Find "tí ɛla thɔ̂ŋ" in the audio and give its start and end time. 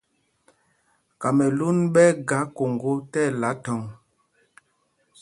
3.11-3.81